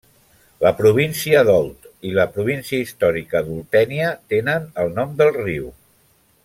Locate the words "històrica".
2.87-3.45